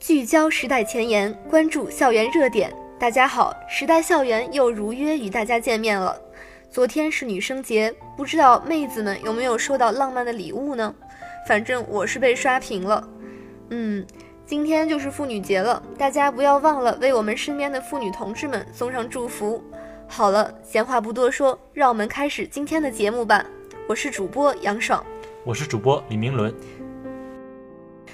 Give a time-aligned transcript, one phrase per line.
[0.00, 2.72] 聚焦时代前沿，关注校园热点。
[3.00, 6.18] 大家好，时代校园又如约与大家见面了。
[6.70, 10.94] 昨天是女生节，不知道妹子们有没有收到浪漫的礼物呢？
[11.46, 13.06] 反正我是被刷屏了。
[13.70, 14.06] 嗯，
[14.46, 19.62] 今天就是妇女节了，大家不要忘了为我们身边的妇女同志们送上祝福。
[20.06, 23.44] 好了，闲话不多说，让我们开始今天的节目吧。
[23.88, 25.02] 我是主播杨爽，
[25.44, 26.54] 我是主播李明伦，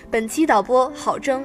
[0.08, 1.44] 本期导播郝征。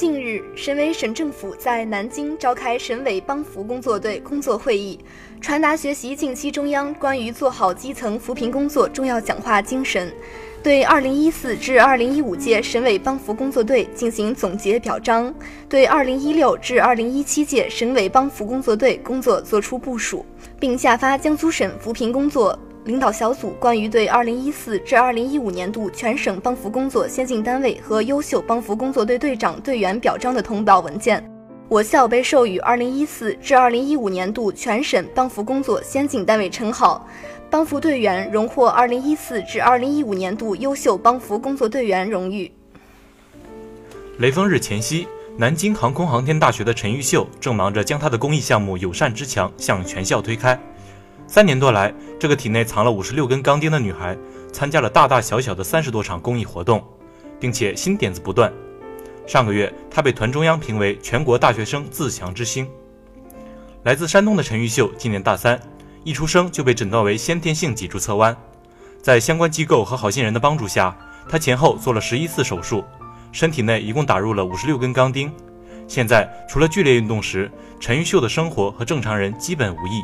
[0.00, 4.96] 近日，省委省政府在南京召开省委帮扶工作队工作会议，
[5.40, 10.14] 传达学习近期中央关于做好基层扶贫工作重要讲话精神，
[10.62, 15.34] 对2014至2015届省委帮扶工作队进行总结表彰，
[15.68, 20.24] 对2016至2017届省委帮扶工作队工作作出部署，
[20.60, 22.56] 并下发江苏省扶贫工作。
[22.88, 31.22] 领导小组关于对2014至2015年度全省帮扶工作先进单位和优秀帮扶工作队队长队员表彰的通报文件，
[31.68, 37.06] 我校被授予2014至2015年度全省帮扶工作先进单位称号，
[37.50, 42.50] 帮扶队员荣获2014至2015年度优秀帮扶工作队员荣誉。
[44.16, 50.58] 雷锋日前夕，南京航空航天大学的陈玉秀正忙着将他的公益项目“友善之墙”向全校推开。
[51.28, 54.16] 三年多来，这个体内藏了五十六根钢钉的女孩，
[54.50, 56.82] 参加了大大小小的三十多场公益活动，
[57.38, 58.50] 并且新点子不断。
[59.26, 62.66] 上个月，她被团中央评为全国大学生自强之星。
[63.82, 65.60] 来自山东的陈玉秀今年大三，
[66.02, 68.34] 一出生就被诊断为先天性脊柱侧弯，
[69.02, 70.96] 在相关机构和好心人的帮助下，
[71.28, 72.82] 她前后做了十一次手术，
[73.32, 75.30] 身体内一共打入了五十六根钢钉。
[75.86, 80.00] 现在，除了剧烈运动时，陈玉秀的生活和正常人基本无异。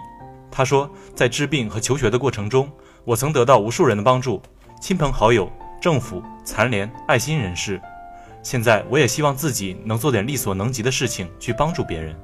[0.57, 2.71] 他说，在治病和求学的过程中，
[3.05, 4.41] 我曾得到无数人的帮助，
[4.81, 7.81] 亲朋好友、政府、残联、爱心人士。
[8.41, 12.15] 现在，我也希望自己能做点力所能及的事情，去帮助别人。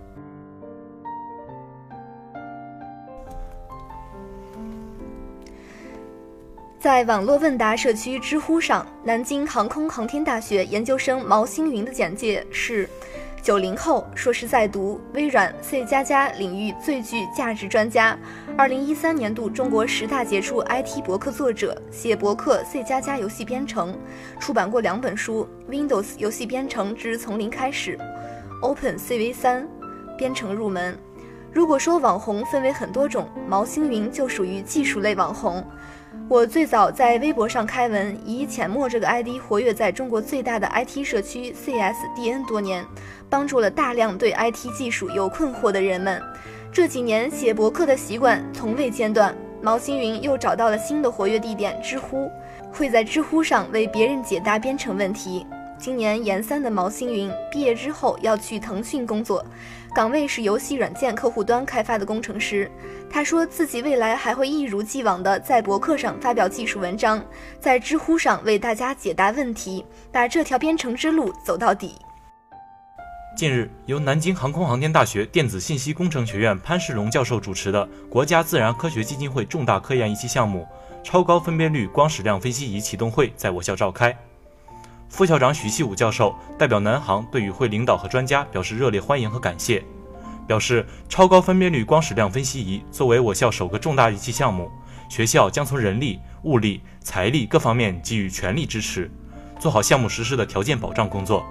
[6.78, 12.88] 在网络问答社区知乎上，南京航空航天大学研究生毛星云的简介是。
[13.43, 18.17] 九零后，硕士在读，微软 C 加加领域最具价值专家。
[18.56, 23.99] 二零一三年度中国十大杰出 IT 博客作者，写博客 C 加加游戏编程，
[24.39, 27.99] 出版过两本书：Windows 游戏编程之从零开始
[28.61, 29.67] ，Open CV 三
[30.19, 30.99] 编程入门。
[31.53, 35.67] 如果说网红分为很多种，毛星云就属于技术类网红。
[36.28, 42.84] 我最早在微博上开文，以浅墨这个 ID 活跃在中国最大的 IT 社区 CSDN 多年，
[43.28, 46.22] 帮助了大量对 IT 技术有困惑的人们。
[46.72, 52.31] 这几年写博客的习惯从未间断，毛星云又找到了新的活跃地点——知乎，
[52.72, 55.44] 会在知乎上为别人解答编程问题。
[55.81, 59.43] 今年研三的毛星云毕业之后要去腾讯工作，
[59.95, 62.71] 岗位是游戏软件客户端开发的工程师。
[63.11, 67.25] 他说自己未来还会一如既往的在博客上发表技术文章，
[67.59, 69.83] 在知乎上为大家解答问题，
[70.13, 71.95] 把这条编程之路走到底。
[73.35, 80.69] 近日，由南京航空航天大学电子信息工程学院潘世龙教授主持的国家自然科学基金会重大科研仪器项目——
[81.03, 84.15] 超高分辨率光矢量分析仪启动会在我校召开。
[85.10, 89.84] 副校长许希武教授代表南航对与会领导和专家表示热烈欢迎和感谢，
[90.47, 94.70] 表示超高分辨率光矢量分析仪作为我校首个重大仪器项目，
[95.10, 99.10] 学校将从人力、物力、财力各方面给予全力支持，
[99.59, 101.44] 做好项目实施的条件保障工作。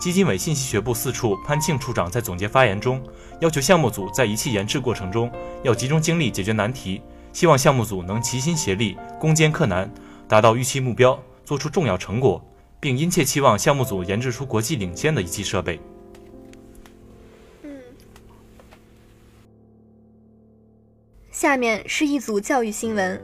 [0.00, 3.02] 基金委信息学部四处潘庆处长在总结发言中
[3.40, 5.30] 要求项目组在仪器研制过程中
[5.62, 7.00] 要集中精力解决难题，
[7.32, 9.88] 希望项目组能齐心协力攻坚克难，
[10.26, 12.44] 达到预期目标，做出重要成果。
[12.86, 15.80] 并殷切期望项目组研制出国际领先的仪器设备。
[21.32, 23.20] 下面是一组教育新闻。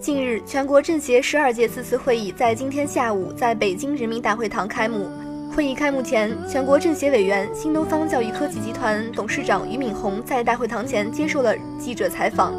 [0.00, 5.10] 近日，全国政协十二届四次会议在今天下午在北京人民大会堂开幕。
[5.52, 12.54] 会议开幕前，全国政协委员、新东方教育科技集团董事长俞敏洪在大会堂前接受了记者采访。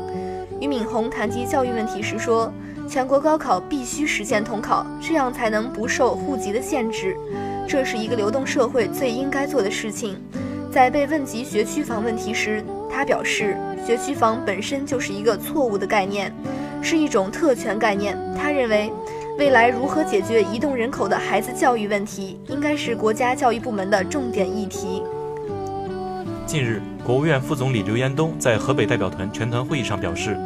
[0.60, 2.52] 俞敏洪谈及教育问题时说。
[2.88, 7.18] 全国高考必须实现统考，这样才能不受户籍的限制。
[7.68, 10.18] 这是一个流动社会最应该做的事情。
[10.72, 16.34] 在被问及学区房问题时，他表示，学区房本身就是一个错误的概念，
[16.82, 18.18] 是一种特权概念。
[18.38, 18.92] 他认为，
[19.40, 25.02] 未来如何解决移动人口的孩子教育问题，应该是国家教育部门的重点议题。
[26.46, 30.38] 近日，国务院副总理刘延东在河北代表团全团会议上表示，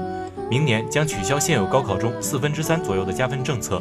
[0.50, 3.80] 明年将取消现有高考中四分之三左右的加分政策，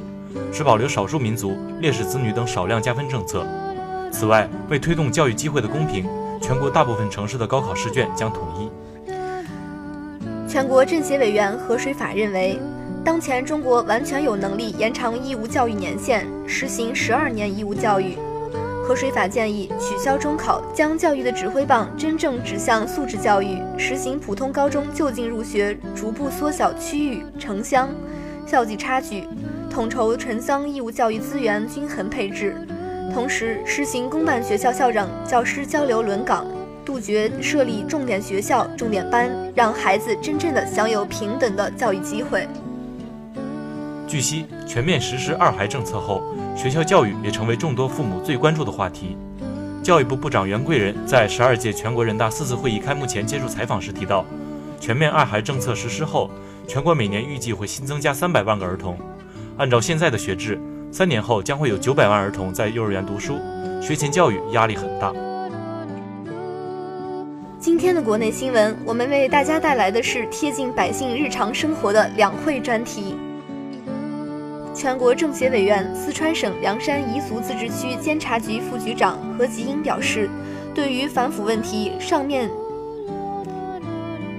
[0.52, 3.46] 只保留少数民族、烈士子女等少量加分政策。
[4.12, 6.06] 此外，为推动教育机会的公平，
[6.42, 8.70] 全国大部分城市的高考试卷将统一。
[10.46, 12.58] 全国政协委员何水法认为，
[13.02, 18.18] 当前中国完全有能力延长义务教育年限，实行十二年义务教育。
[18.88, 27.90] 何水法建议取消中考，将教育的指挥棒真正指向素质教育，实行普通高中就近入学，逐步缩小区域、城乡、
[28.46, 29.24] 校际差距，
[29.68, 32.56] 统筹城乡义务教育资源均衡配置。
[33.12, 36.46] 同时，实行公办学校校长、教师交流轮岗，
[36.82, 42.48] 杜绝设立重点学校、重点班，让孩子真正的享有平等的教育机会。
[44.06, 46.22] 据悉，全面实施二孩政策后，
[46.58, 49.16] 学校教育也成为众多父母最关注的话题。
[49.80, 54.24] 教育部部长袁贵仁在十二届全国人大四次会议开幕前接受采访时提到，
[54.80, 56.28] 全面二孩政策实施后，
[56.66, 58.98] 全国每年预计会新增加三百万个儿童。
[59.56, 60.60] 按照现在的学制，
[60.90, 63.38] 三年后将会有九百万儿童在幼儿园读书，
[63.80, 65.14] 学前教育压力很大。
[67.60, 73.14] 今天的国内新闻，我们为大家带来的是贴近百姓日常生活的两会专题。
[74.78, 80.30] 全国政协委员、四川省凉山彝族自治区监察局副局长何吉英表示，
[80.72, 82.48] 对于反腐问题，上面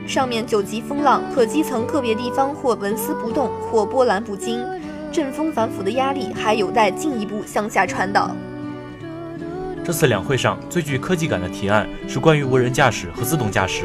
[0.08, 4.64] 上面九级风浪，可基层个别地方或纹丝不动，或波澜不惊。
[5.12, 8.34] 阵风反腐的压力还有待进一步向下传导。
[9.84, 13.84] 这次两会上最具科技感的提案是关于无人驾驶和自动驾驶。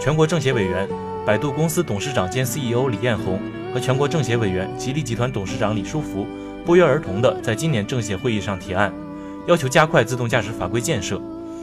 [0.00, 0.88] 全国政协委员、
[1.26, 3.38] 百度公司董事长兼 CEO 李彦宏
[3.72, 6.26] 和全国政协委员、吉利集团董事长李书福
[6.64, 8.92] 不约而同地在今年政协会议上提案，
[9.46, 11.20] 要求加快自动驾驶法规建设。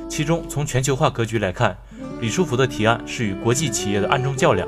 [0.08, 1.76] 其中，从全球化格局来看，
[2.22, 4.68] 李书福的提案是与国际企业的暗中较量，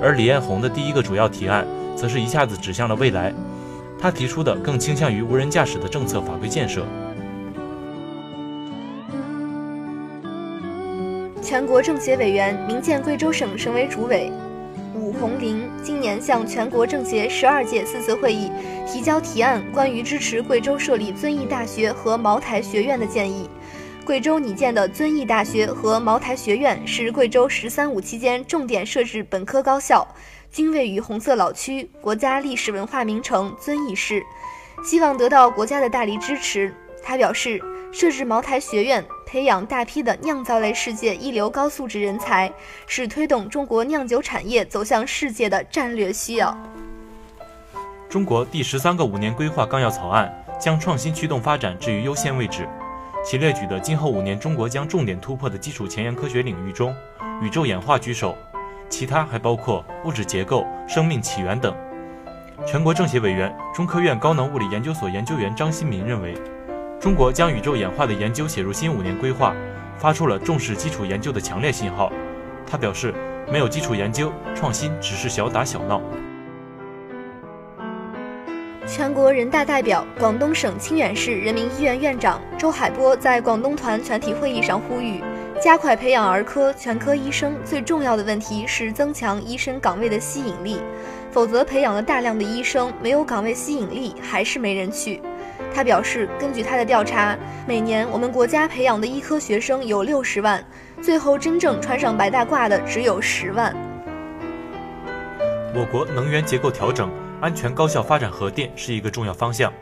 [0.00, 1.66] 而李彦宏的第一个主要提案。
[1.96, 3.34] 则是一下子指向了未来，
[4.00, 6.86] 他提出的更倾向于无人驾驶的政策法规建设。
[11.42, 14.30] 全国政协委员、民建贵州省省委主委
[15.18, 18.52] 武红林今年向全国政协十二届四次会议
[18.86, 23.50] 提交提案，关于支持贵州设立遵义大学和茅台学院的建议。
[24.04, 30.06] 贵州拟建的遵义大学和茅台学院是贵州“十三五”期间重点设置本科高校。
[30.52, 34.22] 均位于红色老区国家历史文化名城遵义市，
[34.84, 36.72] 希望得到国家的大力支持。
[37.02, 37.60] 他表示，
[38.00, 42.48] 设置茅台学院，培养大批的酿造类世界一流高素质人才，
[42.86, 46.56] 是推动中国酿酒产业走向世界的战略需要。
[48.08, 52.68] 中国第十三个五年规划纲要草案将创新驱动发展置于优先位置，
[53.24, 56.94] 其列举的今后五年中国将重点突破的基础前沿科学领域中，
[57.42, 58.32] 宇宙演化居首。
[58.88, 61.76] 其他还包括物质结构、生命起源等。
[62.64, 66.40] 全国政协委员、中科院高能物理研究所研究员张新民认为，
[67.00, 69.54] 中国将宇宙演化的研究写入新五年规划，
[69.96, 72.12] 发出了重视基础研究的强烈信号。
[72.66, 73.14] 他表示，
[73.48, 76.02] 没有基础研究，创新只是小打小闹。
[78.84, 85.22] 全国人大代表、广东省清远市人民医院院长周海波在广东团全体会议上呼吁。
[85.62, 90.80] 加快培养儿科、全科医生，最重要的问题是增强医生岗位的吸引力，
[91.30, 95.20] 否则培养了大量的医生，没有岗位吸引力，还是没人去。
[95.74, 100.64] 他表示，根据他的调查，每年我们国家培养的医科学生有六十万，
[101.00, 103.74] 最后真正穿上白大褂的只有十万。
[105.74, 107.10] 我国能源结构调整、
[107.40, 109.72] 安全高效发展核电是一个重要方向。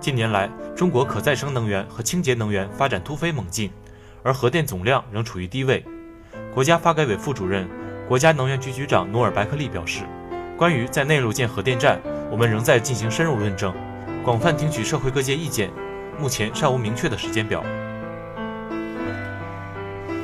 [0.00, 3.70] 近年来，中国可再生能源和清洁能源发展突飞猛进。
[4.22, 5.84] 而核电总量仍处于低位。
[6.54, 7.68] 国家发改委副主任、
[8.08, 10.04] 国家能源局局长努尔白克力表示，
[10.56, 12.00] 关于在内陆建核电站，
[12.30, 13.74] 我们仍在进行深入论证，
[14.24, 15.70] 广泛听取社会各界意见，
[16.18, 17.62] 目前尚无明确的时间表。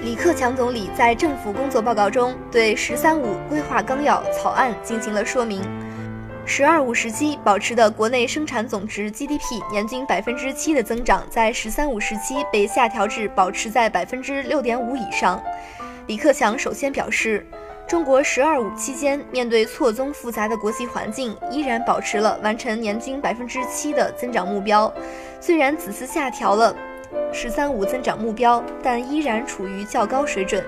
[0.03, 5.61] 李克强总理在政府工作报告中对“十三五”规划纲要草案进行了说明。
[6.47, 15.39] “十二五”时期保持的国内生产总值 GDP 年均百分之七的增长，在“十三五”时期被下调至保持在百分之六点五以上。
[16.07, 17.47] 李克强首先表示，
[17.91, 24.95] 中国“十二五”期间面对错综复杂的国际环境，依然保持了完成年均百分之七的增长目标。
[25.41, 26.73] 虽然此次下调了
[27.35, 30.65] “十三五”增长目标，但依然处于较高水准。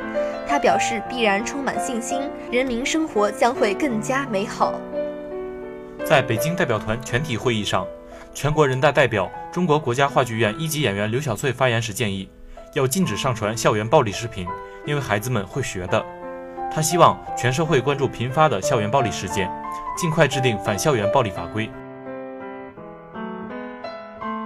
[0.48, 4.74] 他表示，必然充满信心，人民生活将会更加美好。
[6.04, 7.86] 在北京代表团全体会议上，
[8.34, 12.28] 全国人大代表、中国国家话剧院一级演员刘晓翠发言时建议，
[12.74, 14.44] 要禁止上传校园暴力视频，
[14.84, 16.04] 因为孩子们会学的。
[16.74, 19.50] 他希望全社会关注频发的校园暴力事件，
[19.94, 21.70] 尽快制定反校园暴力法规。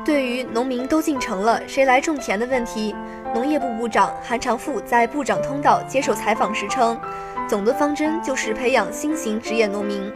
[0.04, 2.97] 对于农民都进城了，谁来种田的问题，
[3.33, 6.99] 农业部部长韩长赋在部长通道接受采访时称，
[7.49, 10.12] 总的方针就是培养新型职业农民，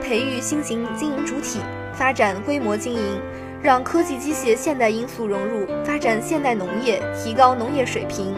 [0.00, 1.58] 培育新型经营主体，
[1.92, 3.20] 发展规模经营，
[3.60, 8.36] 让科技机械现代因素融入，发展现代农业，提高农业水平。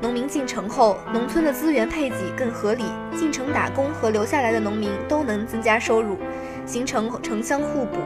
[0.00, 2.84] 农民进城后，农村的资源配给更合理，
[3.16, 6.16] 进城打工和留下来的农民都能增加收入，
[6.64, 7.96] 形成城乡互补。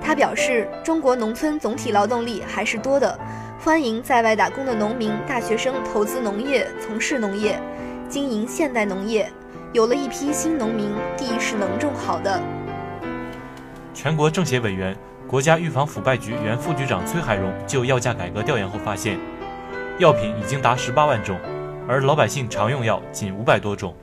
[0.00, 3.18] 他表示，中国农村总体劳动力还是多的，
[3.58, 7.60] 欢迎在外打工的农民、大学生投资农业，从事农业，
[8.08, 9.28] 经营现代农业。
[9.72, 12.40] 有了一批新农民，地是能种好的。
[13.92, 14.96] 全国政协委员、
[15.26, 19.18] 国家预防腐败局原副局长崔海荣就药价改革调研后发现，
[20.02, 21.38] 药品已经达十八万种，
[21.88, 23.94] 而老百姓常用药仅五百多种，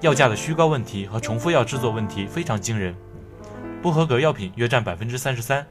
[0.00, 2.92] 药价的虚高问题和重复药制作问题非常惊人。
[3.80, 5.64] 不合格药品约占百分之三十三。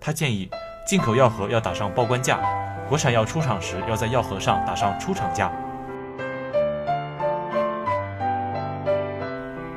[0.00, 0.50] 他建议，
[0.84, 2.40] 进口药盒要打上报关价，
[2.88, 5.52] 国产药出厂时要在药盒上打上出厂价。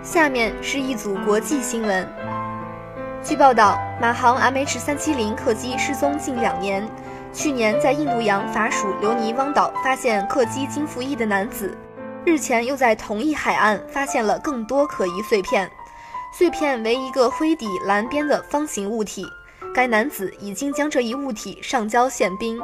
[0.02, 2.10] 下面是一组国际新闻。
[3.22, 6.90] 据报道，马航 MH370 客机失踪近两年，
[7.34, 11.76] 去年在印度洋法属留尼汪岛发现客机金服役的男子，
[12.24, 15.70] 日前又在同一海岸发现了更多可疑碎片。
[16.32, 19.26] 碎片为一个灰底蓝边的方形物体，
[19.74, 22.62] 该男子已经将这一物体上交宪兵。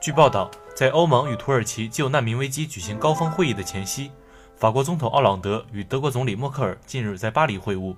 [0.00, 4.10] 据报道，在欧盟与土耳其就难民危机举行高峰会议的前夕，
[4.56, 7.94] 法国总统奥朗德与德国总理默克尔近日在巴黎会晤，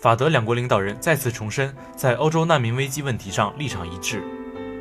[0.00, 4.22] 法德两国领导人再次重申在欧洲难民危机问题上立场一致。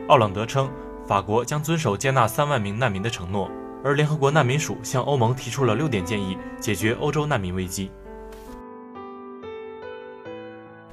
[0.07, 0.71] 奥朗德称，
[1.05, 3.51] 法国将遵守接纳三万名难民的承诺，
[3.83, 7.91] 而联合国难民署向欧盟提出了六点建议，解决欧洲难民危机。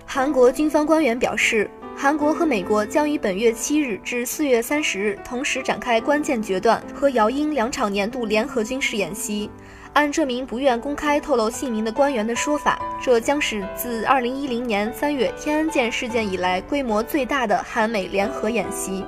[0.05, 9.49] 韩国军方官员表示，韩国和美国将于本月七日至四月三十日同时展开关键决断和姚英两场年度联合军事演习。
[9.93, 19.05] 按这名不愿公开透露姓名的官员的说法，这将是自二零一零年三月天安舰事件以来规模最大的韩美联合演习。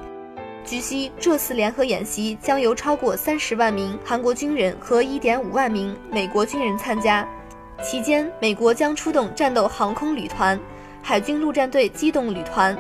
[0.65, 7.29] 据悉，这次联合演习将由超过三十万名韩国军人和一点五万名美国军人参加，
[7.83, 10.59] 期间美国将出动战斗航空旅团。
[11.09, 12.77] 海军陆战队机动旅团、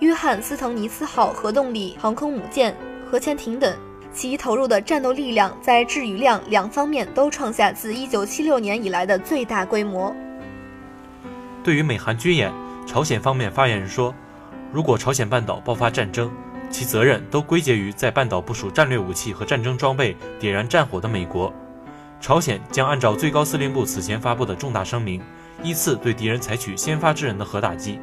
[0.00, 2.76] 约翰斯滕尼斯号核动力航空母舰、
[3.10, 3.74] 核潜艇等，
[4.12, 10.14] 其投入的战斗力量在质与量两方面都创下自1976年以来的最大规模。
[11.64, 12.52] 对于美韩军演，
[12.86, 14.14] 朝鲜方面发言人说
[14.70, 16.30] ：“如果朝鲜半岛爆发战争，
[16.68, 21.50] 其责任都归结于在半岛部署战略武器和战争装备、点燃战火的美国。
[22.20, 25.22] 朝鲜将按照最高司令部此前发布的重大声明。”
[25.62, 28.00] 依次对敌人采取先发制人的核打击。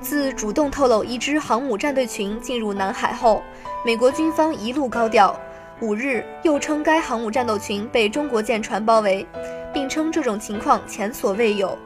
[0.00, 3.42] 自主动透露一支航母战队群进入南海后，
[3.84, 5.38] 美国军方一路高调。
[5.80, 9.26] 五日又称该航母战斗群被中国舰船包围，
[9.74, 11.76] 并称这种情况前所未有。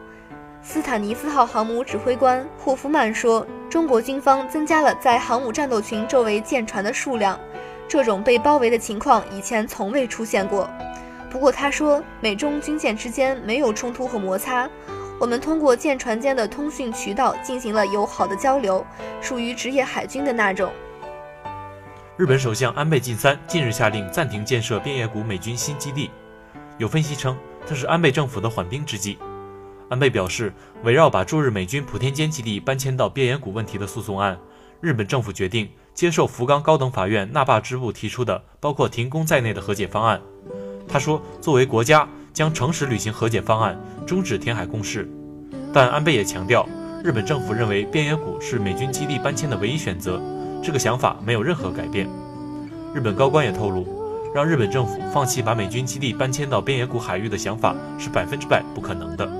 [0.63, 7.37] 斯坦尼斯号航母指挥官霍夫曼说：“中国军方增加了在航母战斗群周围舰船的数量，
[7.89, 10.71] 这种被包围的情况以前从未出现过。”
[11.31, 14.69] 不过他说，美中军舰之间没有冲突和摩擦，
[15.21, 18.85] 我们通过舰船间的通讯渠道进行了友好的交流，
[19.21, 20.73] 属于职业海军的那种。
[22.17, 26.11] 日本首相安倍晋三近日下令暂停建设边野古美军新基地，
[26.79, 29.17] 有分析称这是安倍政府的缓兵之计。
[29.89, 34.37] 安倍表示，围绕把驻日美军普天间基地搬迁到边野古问题的诉讼案，
[34.81, 40.21] 日本政府决定接受福冈高等法院那霸支部提出的包括停工在内的和解方案。
[40.89, 45.09] 他说：“作为国家，将诚实履行和解方案，终止填海攻势。”
[45.73, 46.67] 但安倍也强调，
[47.05, 50.21] 日本政府认为边野古是美军基地搬迁的唯一选择，
[50.63, 52.09] 这个想法没有任何改变。
[52.93, 53.87] 日本高官也透露，
[54.35, 59.31] 让日本政府放弃把美军基地搬迁到边野古海域的想法是百分之百不可能的。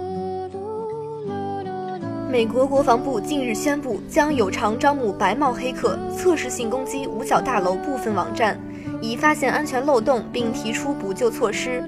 [2.31, 8.57] 美国国防部近日宣布，将有偿招募白帽黑客，测试性攻击五角大楼部分网站。
[9.01, 11.83] 已发现安全漏洞，并提出补救措施。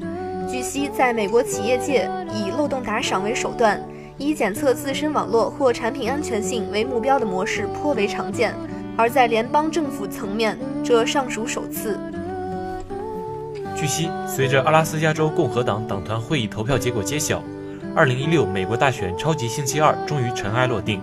[0.51, 3.81] 据悉，在美国企业界，以漏洞打赏为手段，
[4.19, 8.55] 以检测自身网络或产品安全性为目标的模式颇为常见，
[8.97, 11.99] 而在联邦政府层面，这尚属首次。
[13.77, 17.43] 据悉，随着阿拉斯加州共和党党团会议投票结果揭晓
[17.97, 21.01] ，2016美国大选超级星期二终于尘埃落定。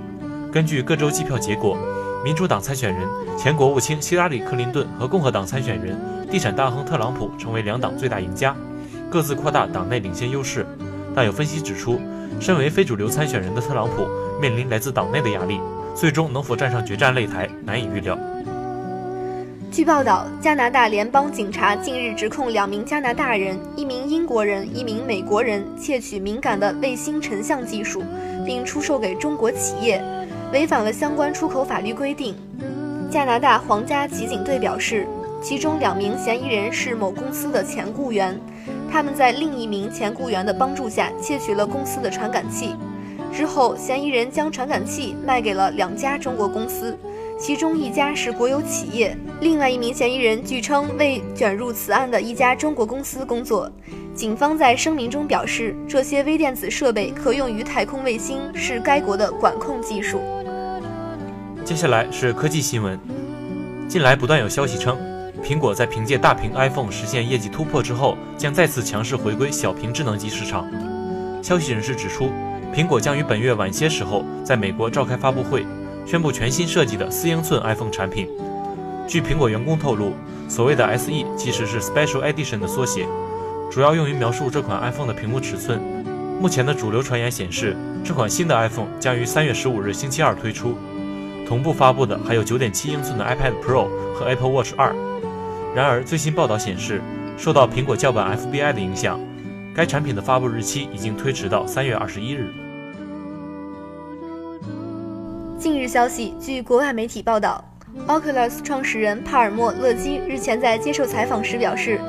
[0.52, 1.78] 根据各州计票结果，
[2.24, 3.08] 民主党参选人
[3.38, 5.98] 前国务卿希拉里·克林顿和共和党参选人
[6.30, 8.54] 地产大亨特朗普成为两党最大赢家，
[9.10, 10.66] 各自扩大党内领先优势。
[11.16, 12.00] 但有分析指出，
[12.40, 14.06] 身为非主流参选人的特朗普
[14.40, 15.60] 面临来自党内的压力，
[15.96, 18.18] 最终能否站上决战擂台难以预料。
[19.72, 28.04] 据报道，加拿大联邦警察近日指控两名加拿大人、一名英国人、一名美国人窃取敏感的卫星成像技术，
[28.46, 30.04] 并出售给中国企业，
[30.52, 32.36] 违反了相关出口法律规定。
[33.12, 35.08] 加拿大皇家骑警队表示，
[35.42, 38.40] 其中两名嫌疑人是某公司的前雇员，
[38.92, 42.76] 他们在另一名前雇员的帮助下窃取了公司的传感器，
[43.34, 46.98] 之后嫌疑人将传感器卖给了两家中国公司。
[47.40, 53.72] 其中一家是国有企业，另外一名嫌疑人据称为卷入此案的一家中国公司工作。
[54.14, 60.20] 警方在声明中表示，这些微电子设备可用于太空卫星，是该国的管控技术。
[61.70, 63.00] 接下来是科技新闻。
[63.88, 64.98] 近来不断有消息称，
[65.44, 70.66] 苹果在凭借大屏 iPhone 实现业绩突破之后，将再次强势回归小屏智能机市场。
[71.44, 72.32] 消息人士指出，
[72.74, 75.64] 苹果将于本月晚些时候在美国召开发布会。
[76.08, 78.28] 宣布全新设计的四英寸 iPhone 产品。
[79.08, 80.14] 据苹果员工透露，
[80.48, 83.06] 所谓的 SE 其实是 Special Edition 的缩写，
[83.70, 85.80] 主要用于描述这款 iPhone 的屏幕尺寸。
[86.42, 90.76] 目前的主流传言显示，这款新的 iPhone 将于三月十五日星期二推出。
[91.50, 94.94] 同步发布的还有九点七英寸的 iPad Pro 和 Apple Watch 二。
[95.76, 97.02] 然而，最新报道显示，
[97.40, 99.20] 受到苹果叫板 FBI 的影响，
[99.74, 102.54] 该产品的发布日期已经推迟到三月二十一日。
[105.58, 107.66] 近日消息，据国外媒体报道
[108.08, 112.00] ，Oculus 创始人帕尔默·勒基日前在接受采访时表示，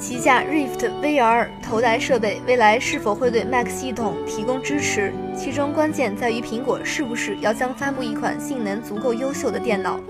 [0.00, 10.00] 旗下 Rift VR 头戴设备未来是否会对 Mac 系统提供支持，其中关键在于苹果是不是要将发布一款性能足够优秀的电脑。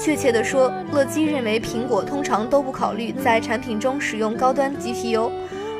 [0.00, 5.30] 确切地说，乐基认为苹果通常都不考虑在产品中使用高端 GPU，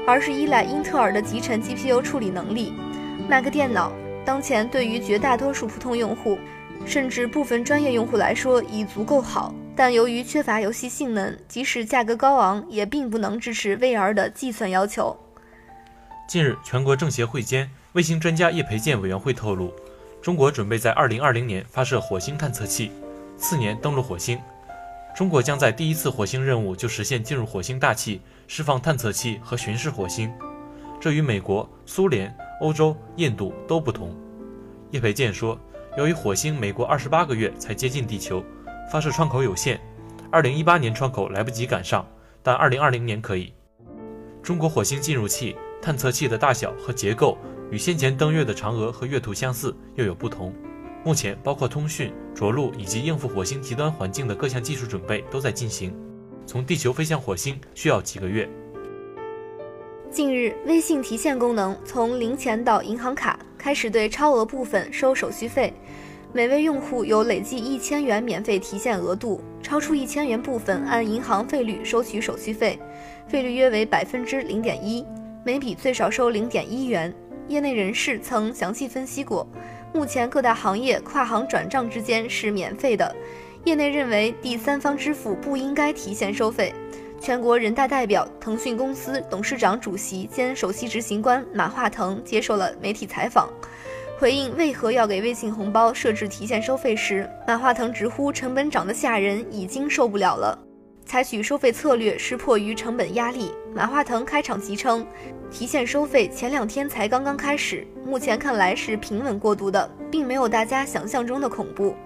[0.07, 2.73] 而是依赖英特尔的集成 GPU 处理能力。
[3.29, 3.93] Mac 电脑。
[4.25, 6.39] 当前对于绝大多数普通用户，
[6.85, 15.19] 甚至部分专业用户来说已足够好，但由于缺乏游戏性能，即使价格高昂，也并不能支持 VR 的计算要求。
[16.29, 19.73] 近日，全国政协会监卫星专家叶培建委员会透露，
[20.21, 22.93] 中国准备在2020年发射火星探测器，
[23.39, 24.39] 次年登陆火星。
[25.17, 30.31] 中国将在第一次火星任务就实现进入火星大气、释放探测器和巡视火星，
[31.01, 32.31] 这与美国、苏联。
[32.61, 34.15] 欧洲、印度都不同。
[34.91, 35.59] 叶培建说，
[35.97, 38.45] 由于火星每过二十八个月才接近地球，
[38.91, 39.81] 发射窗口有限，
[40.33, 42.05] 二零一八年窗口来不及赶上，
[42.43, 43.53] 但二零二零年可以。
[44.43, 47.39] 中国火星进入器探测器的大小和结构
[47.71, 50.53] 与先前登月的嫦娥和月兔相似，又有不同。
[51.05, 55.95] 目前，包括通讯、着陆以及应付火星极端环境的各项技术准备都在进行。
[56.45, 58.49] 从地球飞向火星需要几个月。
[60.11, 65.73] 近日，微信提现功能从零钱到银行卡开始对超额部分收手续费，
[66.33, 72.79] 每位用户有累计一千元免费提现额度，超出一千元部分按银行费率收取手续费，
[73.27, 75.05] 费率约为百分之零点一，
[75.45, 77.13] 每笔最少收零点一元。
[77.49, 79.45] 业内人士曾详细分析过，
[79.93, 83.13] 目前各大行业跨行转账之间是免费的，
[83.65, 86.73] 业内认为第三方支付不应该提现收费。
[87.21, 93.51] 全国人大代表、腾讯公司董事长、主席兼首席执行官马化腾接受了媒体采访，
[94.21, 100.59] 回应为何要给微信红包设置提现收费时，马化腾直呼成本涨得吓人，已经受不了了。
[101.07, 103.51] 采取收费策略是迫于成本压力。
[103.75, 105.07] 马化腾开场即称，
[105.51, 111.97] 提现收费前两天才刚刚开始，目前看来是平稳过渡的，并没有大家想象中的恐怖。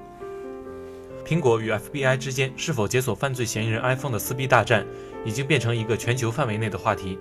[1.26, 4.86] 苹果与 FBI 之间是否解锁犯罪嫌疑人 iPhone 的撕逼大战，
[5.24, 7.18] 已经变成一个全球范围内的话题。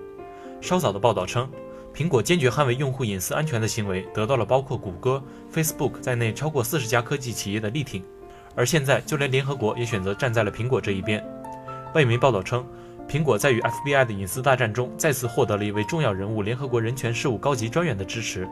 [0.60, 1.50] 稍早的报道称，
[1.94, 5.22] 苹果坚决捍卫用户隐私安全的行为得到了包括谷歌、
[5.54, 8.02] Facebook 在内超过四十家科技企业的力挺。
[8.56, 11.24] 而现在，就连联合国也选择站在了苹果这一边。
[11.94, 12.66] 外媒报道称，
[13.08, 18.48] 苹果在与 FBI 的隐私大战中再次获得了一位重要人物——联合国人权事务高级专员的支持。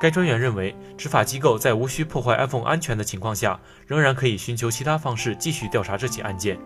[0.00, 6.58] 该专员认为，执法机构在无需破坏 iPhone 安全的情况下，仍然可以寻求其他方式继续调查这起案件。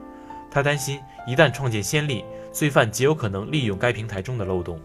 [0.48, 4.80] 他担心，一旦创建先例，罪犯极有可能利用该平台中的漏洞。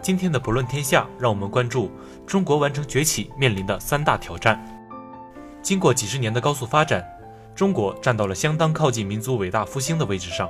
[0.00, 1.90] 今天的不论天下，让我们关注
[2.26, 4.58] 中国完成崛起面临的三大挑战。
[5.60, 7.04] 经过几十年的高速发展，
[7.54, 10.48] 中国站到了相当靠近民族伟大复兴的位置上。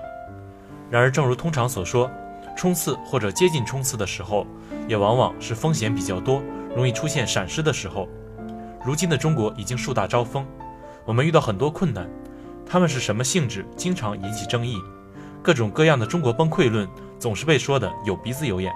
[0.90, 2.10] 然而，正如通常所说。
[2.56, 4.44] 冲刺或者接近冲刺的时候，
[4.88, 6.42] 也往往是风险比较多、
[6.74, 8.08] 容易出现闪失的时候。
[8.84, 10.44] 如今的中国已经树大招风，
[11.04, 12.10] 我们遇到很多困难，
[12.66, 14.76] 他们是什么性质，经常引起争议。
[15.40, 18.72] 各种各样的中国崩溃论总是被说的有鼻子有眼。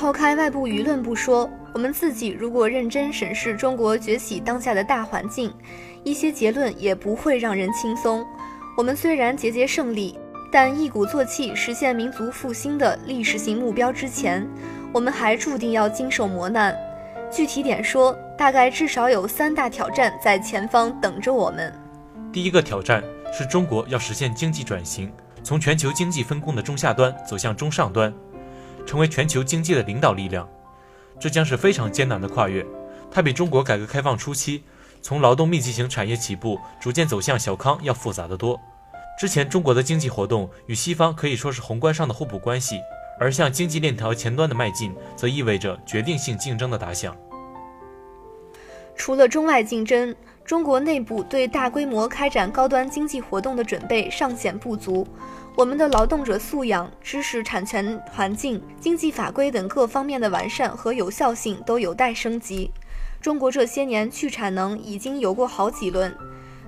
[0.00, 5.52] 抛开外部舆论不说，我们自己如果认真审视中国崛起当下的大环境，
[6.02, 8.24] 一些结论也不会让人轻松。
[8.78, 10.18] 我们虽然节节胜利，
[10.50, 14.48] 但一鼓作气实现民族复兴的历史性目标之前，
[14.90, 16.74] 我们还注定要经受磨难。
[17.30, 21.70] 具体点说，大概至少有三大挑战在前方等着我们。
[22.32, 28.10] 第一个挑战是中国要实现经济转型，从全球经济分工的中下端走向中上端。
[28.90, 30.48] 成为全球经济的领导力量，
[31.20, 32.66] 这将是非常艰难的跨越。
[33.08, 34.64] 它比中国改革开放初期
[35.00, 38.60] 从劳动密集型产业起步，逐渐走向小康要复杂得多。
[39.16, 42.80] 之前中国的经济活动与西方可以说是宏观上的互补关系，
[43.20, 47.16] 而向经济链条前端的迈进，则意味着决定性竞争的打响。
[48.96, 50.12] 除了中外竞争，
[50.44, 55.06] 中国内部对大规模开展高端经济活动的准备尚显不足。
[55.60, 62.70] 我们的劳动者素养、知识产权环境、经济法规等各方面的完善和有效性都有待升级。
[63.20, 66.16] 中国这些年去产能已经有过好几轮，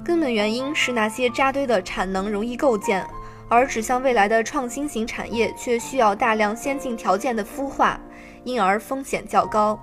[0.04, 3.02] 根本原因是那些扎堆的产能容易构建，
[3.48, 7.98] 而指向未来的创新型产业却需要大量先进条件的孵化，
[8.44, 9.82] 因而风险较高。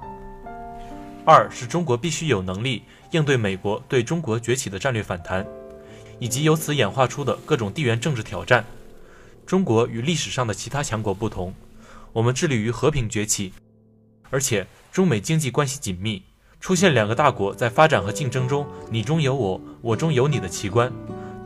[1.26, 5.44] 二是中国必须有能力应对美国对中国崛起的战略反弹，
[6.20, 8.64] 以及由此演化出的各种地缘政治挑战。
[9.50, 11.52] 中国与历史上的其他强国不同，
[12.14, 13.52] 我们致力于和平崛起，
[14.30, 16.22] 而且中美经济关系紧密，
[16.60, 20.94] 出现两个大国在发展和竞争中你中有我，我中有你的奇观，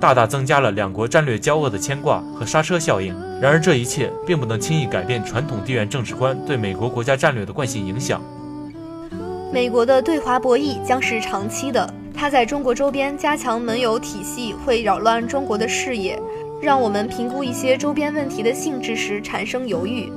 [0.02, 3.14] 大大增加了两国战略交恶的牵挂和刹车效应。
[3.40, 8.22] 然而，这一切并不能轻易改变传统地缘政治观对美国国家战略的惯性影响。
[9.54, 16.22] 美国的对华博弈将是长期的，它在中国周边加强盟友体系会扰乱中国的视野。
[16.64, 20.10] 让我们评估一些周边问题的性质时产生犹豫，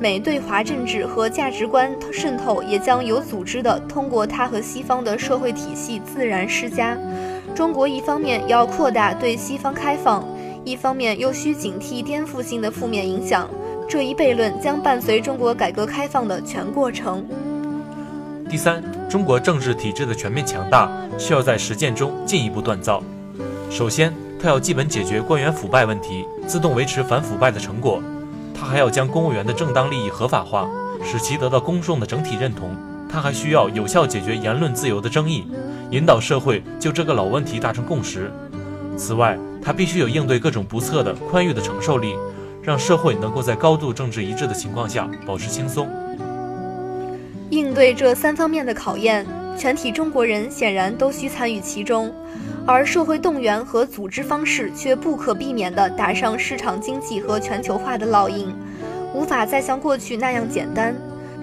[0.00, 6.98] 美对华政治和价值观渗透也将有组织地通过它和西方的社会体系自然施加。
[7.54, 10.26] 中国一方面要扩大对西方开放，
[10.64, 13.48] 一方面又需警惕颠覆性的负面影响。
[13.88, 17.24] 这一悖论将伴随中国改革开放的全过程。
[18.50, 23.00] 第三，中国政治体制的全面强大需要在实践中进一步锻造。
[23.70, 24.12] 首先。
[24.42, 28.02] 他要基本解决官员腐败问题，自动维持反腐败的成果。
[28.52, 30.68] 他还要将公务员的正当利益合法化，
[31.04, 32.76] 使其得到公众的整体认同。
[33.08, 35.46] 他还需要有效解决言论自由的争议，
[35.90, 38.32] 引导社会就这个老问题达成共识。
[38.96, 42.16] 此外，他必须有应对各种不测的宽裕的承受力，
[42.64, 45.88] 让社会能够在高度政治一致的情况下保持轻松。
[47.50, 49.24] 应对这三方面的考验，
[49.56, 52.12] 全体中国人显然都需参与其中。
[52.64, 58.54] 而社会动员和组织方式却不可避免地打上市场经济和全球化的烙印，
[59.12, 60.94] 无法再像过去那样简单。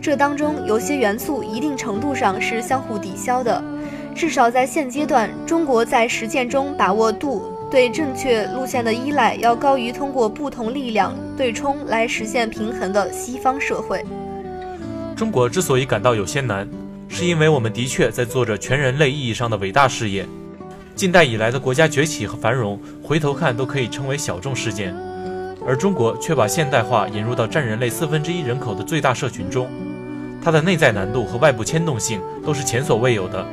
[0.02, 3.62] 这当中有些元素一定程度上是相互抵消的，
[4.15, 14.06] 至少在现阶段，中国在实践中把握度对正确路线的依赖要高于通过不同力量对冲来实现平衡的西方社会。
[15.17, 16.65] 中国之所以感到有些难，
[17.10, 20.26] 是因为我们的确在做着全人类意义上的伟大事业。
[20.95, 24.95] 近代以来的国家崛起和繁荣，回头看都可以称为小众事件，
[25.65, 29.67] 而中国却把现代化引入到占人类四分之一人口的最大社群中，
[30.41, 33.45] 它的内在难度和外部牵动性都是前所未有的。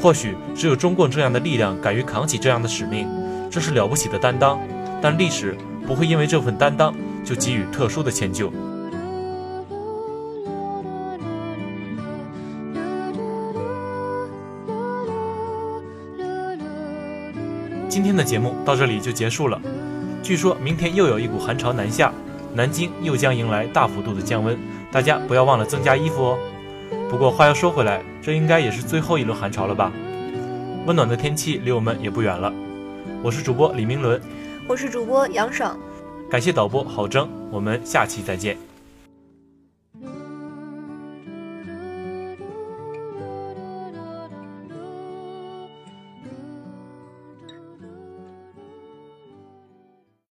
[0.00, 3.08] 或许只有中共这样的力量敢于扛起这样的使命，
[3.50, 4.60] 这是了不起的担当，
[5.02, 6.94] 但历史不会因为这份担当
[7.24, 8.52] 就给予特殊的迁就。
[17.96, 19.58] 今天的节目到这里就结束了。
[20.22, 22.12] 据说明天又有一股寒潮南下，
[22.52, 24.54] 南京又将迎来大幅度的降温，
[24.92, 26.38] 大家不要忘了增加衣服哦。
[27.08, 29.90] 不过话又说回来，这应该也是最后一轮寒潮了吧？
[30.84, 32.52] 温暖的天气离我们也不远了。
[33.22, 34.20] 我是主播李明伦，
[34.68, 35.74] 我是主播杨爽，
[36.28, 38.58] 感谢导播郝征，我们下期再见。